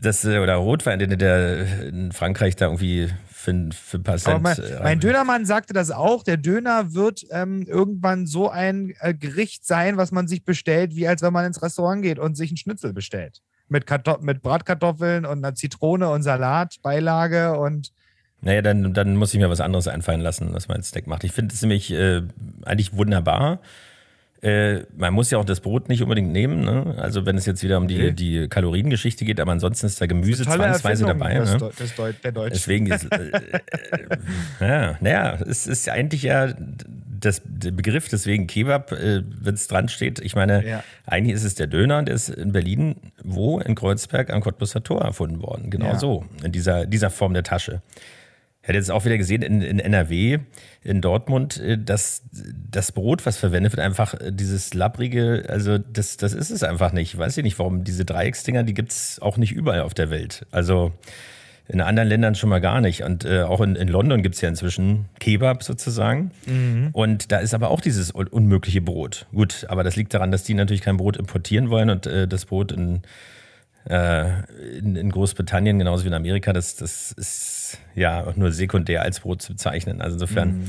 [0.00, 4.42] das, äh, oder Rotwein, den der in Frankreich da irgendwie für, für ein paar Cent.
[4.42, 6.22] Mein, äh, mein, Dönermann sagte das auch.
[6.22, 11.08] Der Döner wird ähm, irgendwann so ein äh, Gericht sein, was man sich bestellt, wie
[11.08, 13.40] als wenn man ins Restaurant geht und sich einen Schnitzel bestellt.
[13.68, 17.92] Mit, Kartoff mit Bratkartoffeln und einer Zitrone und Salat, Beilage und.
[18.42, 21.24] Naja, dann, dann muss ich mir was anderes einfallen lassen, was mein Steak macht.
[21.24, 22.22] Ich finde es nämlich äh,
[22.64, 23.60] eigentlich wunderbar.
[24.42, 26.64] Äh, man muss ja auch das Brot nicht unbedingt nehmen.
[26.64, 26.94] Ne?
[26.96, 28.12] Also wenn es jetzt wieder um die, okay.
[28.12, 31.34] die Kaloriengeschichte geht, aber ansonsten ist da Gemüse zwangsweise dabei.
[31.34, 31.70] Ne?
[31.78, 32.54] Das, Deu der Deutsche.
[32.54, 34.10] Deswegen ist, äh, äh,
[34.60, 36.54] ja, naja, es ist eigentlich ja
[37.20, 40.20] das, der Begriff, deswegen Kebab, äh, wenn es dran steht.
[40.20, 40.84] Ich meine, ja.
[41.04, 43.58] eigentlich ist es der Döner, der ist in Berlin, wo?
[43.58, 45.70] In Kreuzberg am Cottbusser Tor erfunden worden.
[45.70, 45.98] Genau ja.
[45.98, 47.82] so, in dieser, dieser Form der Tasche.
[48.62, 50.38] Ich hatte jetzt auch wieder gesehen in, in NRW,
[50.82, 56.16] in Dortmund, äh, dass das Brot, was verwendet wird, einfach äh, dieses labbrige, also das,
[56.16, 57.18] das ist es einfach nicht.
[57.18, 60.46] Weiß ich nicht, warum diese Dreiecksdinger, die gibt es auch nicht überall auf der Welt.
[60.50, 60.92] Also
[61.72, 63.04] In anderen Ländern schon mal gar nicht.
[63.04, 66.32] Und äh, auch in, in London gibt es ja inzwischen Kebab sozusagen.
[66.46, 66.88] Mhm.
[66.92, 69.26] Und da ist aber auch dieses un unmögliche Brot.
[69.32, 72.46] Gut, aber das liegt daran, dass die natürlich kein Brot importieren wollen und äh, das
[72.46, 73.02] Brot in,
[73.86, 79.20] in, in, Großbritannien, genauso wie in Amerika, das, das ist ja auch nur sekundär als
[79.20, 80.02] Brot zu bezeichnen.
[80.02, 80.58] Also insofern.
[80.58, 80.68] Mhm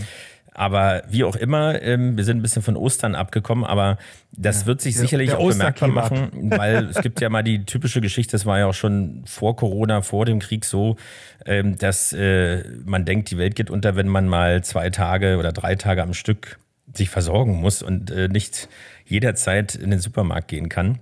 [0.53, 3.97] aber wie auch immer, ähm, wir sind ein bisschen von Ostern abgekommen, aber
[4.33, 7.41] das ja, wird sich der, sicherlich der auch bemerkbar machen, weil es gibt ja mal
[7.41, 10.97] die typische Geschichte, das war ja auch schon vor Corona, vor dem Krieg so,
[11.45, 15.53] ähm, dass äh, man denkt, die Welt geht unter, wenn man mal zwei Tage oder
[15.53, 16.59] drei Tage am Stück
[16.93, 18.67] sich versorgen muss und äh, nicht
[19.05, 20.99] jederzeit in den Supermarkt gehen kann.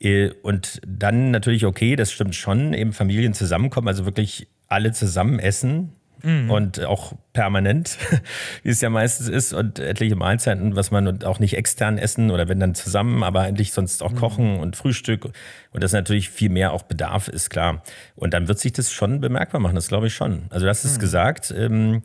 [0.00, 5.38] Äh, und dann natürlich, okay, das stimmt schon, eben Familien zusammenkommen, also wirklich alle zusammen
[5.38, 6.50] essen, Mhm.
[6.50, 7.98] Und auch permanent,
[8.62, 12.48] wie es ja meistens ist, und etliche Mahlzeiten, was man auch nicht extern essen oder
[12.48, 14.16] wenn dann zusammen, aber eigentlich sonst auch mhm.
[14.16, 15.30] kochen und Frühstück.
[15.72, 17.82] Und das natürlich viel mehr auch Bedarf ist, klar.
[18.16, 20.42] Und dann wird sich das schon bemerkbar machen, das glaube ich schon.
[20.50, 21.00] Also, du hast es mhm.
[21.00, 22.02] gesagt, ähm,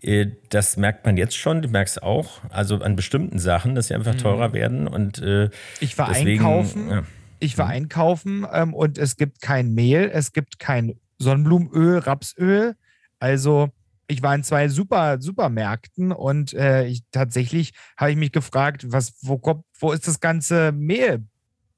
[0.00, 3.94] äh, das merkt man jetzt schon, du merkst auch, also an bestimmten Sachen, dass sie
[3.94, 4.18] einfach mhm.
[4.18, 4.88] teurer werden.
[4.88, 7.02] Und äh, ich war deswegen, einkaufen, ja.
[7.40, 7.72] Ich war mhm.
[7.72, 12.76] einkaufen ähm, und es gibt kein Mehl, es gibt kein Sonnenblumenöl, Rapsöl.
[13.18, 13.70] Also
[14.06, 19.14] ich war in zwei super Supermärkten und äh, ich, tatsächlich habe ich mich gefragt, was,
[19.22, 21.24] wo kommt, wo ist das ganze Mehl?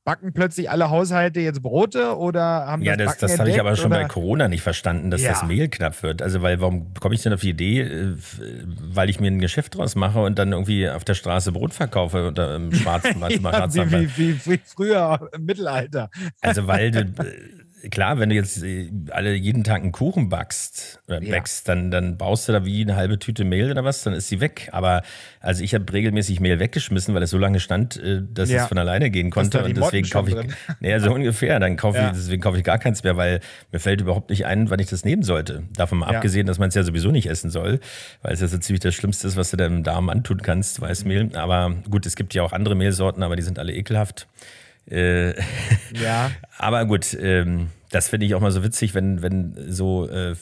[0.04, 3.76] Backen plötzlich alle Haushalte jetzt Brote oder haben ja, das, das, das habe ich aber
[3.76, 4.02] schon oder?
[4.02, 5.32] bei Corona nicht verstanden, dass ja.
[5.32, 6.22] das Mehl knapp wird.
[6.22, 8.16] Also, weil warum komme ich denn auf die Idee, äh,
[8.80, 12.28] weil ich mir ein Geschäft draus mache und dann irgendwie auf der Straße Brot verkaufe
[12.28, 16.10] oder im schwarzen ja, wie, wie, wie, wie, früher im Mittelalter.
[16.40, 17.04] Also, weil du,
[17.90, 21.34] klar, wenn du jetzt äh, alle jeden Tag einen Kuchen backst oder ja.
[21.34, 24.28] backst, dann, dann baust du da wie eine halbe Tüte Mehl oder was, dann ist
[24.28, 24.68] sie weg.
[24.72, 25.02] Aber
[25.40, 28.62] also ich habe regelmäßig Mehl weggeschmissen, weil es so lange stand, äh, dass ja.
[28.62, 29.64] es von alleine gehen konnte.
[29.64, 32.06] Und deswegen kaufe ich, naja, so ungefähr, dann kaufe ja.
[32.06, 33.40] ich, deswegen kaufe ich gar keins mehr, weil
[33.72, 35.62] mir fällt überhaupt nicht ein, wann ich das nehmen sollte.
[35.74, 37.80] Davon mal abgesehen, dass man es ja sowieso nicht essen soll,
[38.22, 41.30] weil es ja so ziemlich das Schlimmste ist, was du deinem Darm antun kannst, Weißmehl.
[41.34, 44.26] Aber gut, es gibt ja auch andere Mehlsorten, aber die sind alle ekelhaft.
[44.88, 45.34] Äh,
[45.92, 46.30] ja.
[46.58, 50.34] Aber gut, ähm, das finde ich auch mal so witzig, wenn, wenn so äh,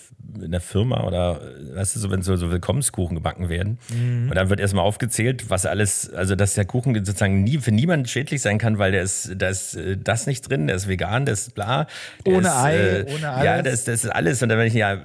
[0.43, 1.41] in der Firma oder
[1.75, 3.79] weißt du, so, wenn so, so Willkommenskuchen gebacken werden.
[3.91, 4.29] Mhm.
[4.29, 8.07] Und dann wird erstmal aufgezählt, was alles, also dass der Kuchen sozusagen nie für niemanden
[8.07, 11.25] schädlich sein kann, weil der ist, da ist äh, das nicht drin, der ist vegan,
[11.25, 11.87] der ist bla.
[12.27, 13.45] Der ohne ist, Ei, äh, ohne alles.
[13.45, 14.43] Ja, das, das ist alles.
[14.43, 14.99] Und dann bin ich, ja,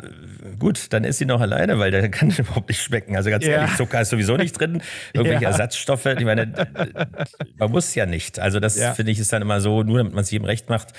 [0.59, 3.15] gut, dann ist sie noch alleine, weil der kann überhaupt nicht schmecken.
[3.15, 3.53] Also ganz ja.
[3.53, 4.81] ehrlich, Zucker ist sowieso nicht drin.
[5.13, 5.49] Irgendwelche ja.
[5.49, 6.51] Ersatzstoffe, ich meine,
[7.57, 8.39] man muss ja nicht.
[8.39, 8.93] Also das ja.
[8.93, 10.93] finde ich ist dann immer so, nur damit man es jedem recht macht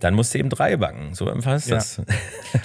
[0.00, 1.14] dann musst du eben drei backen.
[1.14, 1.76] So einfach ist ja.
[1.76, 2.02] das.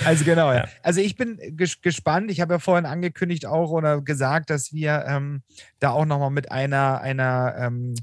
[0.06, 0.68] Also genau, ja.
[0.84, 2.30] Also ich bin ges gespannt.
[2.30, 5.42] Ich habe ja vorhin angekündigt auch oder gesagt, dass wir ähm,
[5.80, 7.96] da auch nochmal mit einer, einer ähm,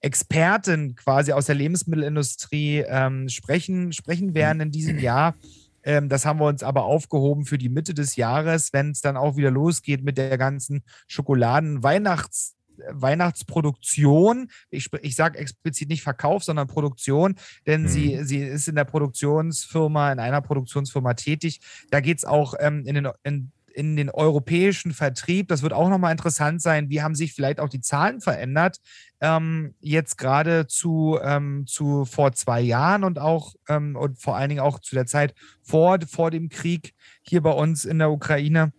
[0.00, 5.34] Expertin quasi aus der Lebensmittelindustrie ähm, sprechen, sprechen werden in diesem Jahr.
[5.82, 9.16] Ähm, das haben wir uns aber aufgehoben für die Mitte des Jahres, wenn es dann
[9.16, 12.54] auch wieder losgeht mit der ganzen Schokoladen-Weihnachts-
[12.90, 14.50] Weihnachtsproduktion.
[14.70, 17.88] Ich, ich sage explizit nicht Verkauf, sondern Produktion, denn mhm.
[17.88, 21.60] sie, sie ist in der Produktionsfirma, in einer Produktionsfirma tätig.
[21.90, 25.48] Da geht es auch ähm, in den in, in den europäischen Vertrieb.
[25.48, 26.88] Das wird auch nochmal interessant sein.
[26.88, 28.80] Wie haben sich vielleicht auch die Zahlen verändert?
[29.20, 34.48] Ähm, jetzt gerade zu, ähm, zu vor zwei Jahren und auch ähm, und vor allen
[34.48, 38.72] Dingen auch zu der Zeit vor, vor dem Krieg hier bei uns in der Ukraine.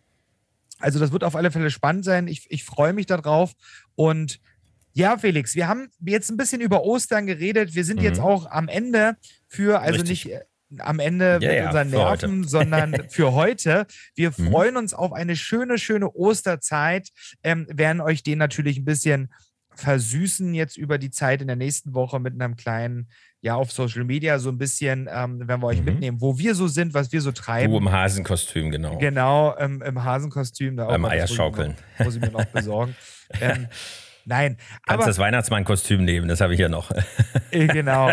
[0.79, 2.27] Also das wird auf alle Fälle spannend sein.
[2.27, 3.53] Ich, ich freue mich darauf.
[3.95, 4.39] Und
[4.93, 7.75] ja, Felix, wir haben jetzt ein bisschen über Ostern geredet.
[7.75, 8.05] Wir sind mhm.
[8.05, 10.25] jetzt auch am Ende für, also Richtig.
[10.25, 10.41] nicht äh,
[10.79, 13.87] am Ende ja, mit ja, unseren Nerven, sondern für heute.
[14.15, 14.51] Wir mhm.
[14.51, 17.09] freuen uns auf eine schöne, schöne Osterzeit,
[17.43, 19.33] ähm, werden euch den natürlich ein bisschen
[19.75, 23.09] versüßen jetzt über die Zeit in der nächsten Woche mit einem kleinen
[23.41, 25.85] ja auf Social Media so ein bisschen, ähm, wenn wir euch mhm.
[25.85, 27.71] mitnehmen, wo wir so sind, was wir so treiben.
[27.71, 28.97] Du im Hasenkostüm, genau.
[28.97, 30.75] Genau, ähm, im Hasenkostüm.
[30.77, 31.75] Da Beim Eierschaukeln.
[31.99, 32.95] Muss ich mir noch besorgen.
[33.41, 33.67] ähm,
[34.25, 34.57] nein.
[34.57, 36.91] Kannst aber, das Weihnachtsmann-Kostüm nehmen, das habe ich ja noch.
[37.51, 38.09] Äh, genau.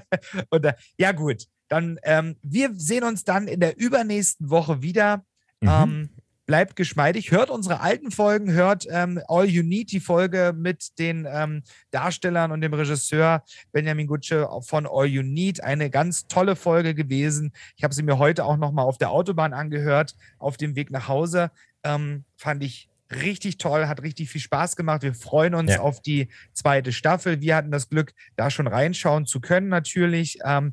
[0.50, 1.44] Und, äh, ja, gut.
[1.68, 5.24] Dann, ähm, wir sehen uns dann in der übernächsten Woche wieder.
[5.60, 5.68] Mhm.
[5.68, 6.15] Ähm,
[6.46, 11.26] bleibt geschmeidig, hört unsere alten Folgen, hört ähm, All You Need, die Folge mit den
[11.28, 15.62] ähm, Darstellern und dem Regisseur Benjamin Gutsche von All You Need.
[15.62, 17.52] Eine ganz tolle Folge gewesen.
[17.76, 21.08] Ich habe sie mir heute auch nochmal auf der Autobahn angehört, auf dem Weg nach
[21.08, 21.50] Hause.
[21.82, 25.02] Ähm, fand ich richtig toll, hat richtig viel Spaß gemacht.
[25.02, 25.80] Wir freuen uns ja.
[25.80, 27.40] auf die zweite Staffel.
[27.40, 30.38] Wir hatten das Glück, da schon reinschauen zu können, natürlich.
[30.44, 30.72] Ähm,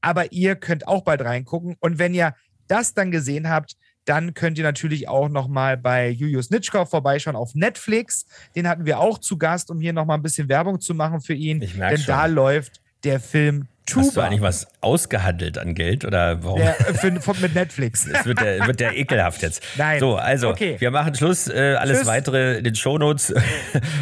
[0.00, 1.76] aber ihr könnt auch bald reingucken.
[1.80, 2.34] Und wenn ihr
[2.66, 7.54] das dann gesehen habt, dann könnt ihr natürlich auch nochmal bei Julius Nitschkow vorbeischauen auf
[7.54, 8.26] Netflix.
[8.54, 11.34] Den hatten wir auch zu Gast, um hier nochmal ein bisschen Werbung zu machen für
[11.34, 11.62] ihn.
[11.62, 12.06] Ich Denn schon.
[12.06, 14.06] da läuft der Film Tuba.
[14.06, 16.60] Hast du eigentlich was ausgehandelt an Geld oder warum?
[16.60, 18.08] Ja, für, für, mit Netflix.
[18.14, 19.62] Das wird der, wird der ekelhaft jetzt.
[19.76, 20.00] Nein.
[20.00, 20.76] So, also, okay.
[20.78, 21.48] wir machen Schluss.
[21.48, 22.06] Äh, alles Tschüss.
[22.06, 23.34] weitere in den Shownotes.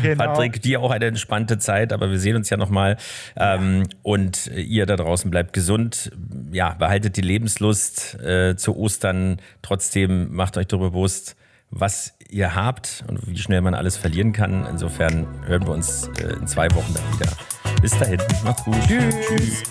[0.03, 0.25] Genau.
[0.25, 2.97] Patrick, dir auch eine entspannte Zeit, aber wir sehen uns ja nochmal.
[3.37, 6.11] Ähm, und ihr da draußen bleibt gesund.
[6.51, 9.41] Ja, behaltet die Lebenslust äh, zu Ostern.
[9.63, 11.37] Trotzdem macht euch darüber bewusst,
[11.71, 14.67] was ihr habt und wie schnell man alles verlieren kann.
[14.67, 17.33] Insofern hören wir uns äh, in zwei Wochen dann wieder.
[17.81, 18.77] Bis dahin, macht's gut.
[18.87, 19.15] Tschüss.
[19.27, 19.63] Tschüss.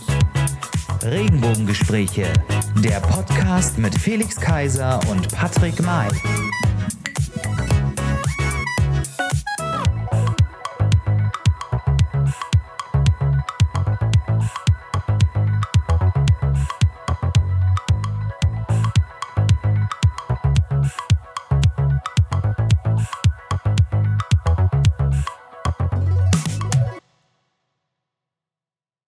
[1.03, 2.27] Regenbogengespräche,
[2.83, 6.09] der Podcast mit Felix Kaiser und Patrick May.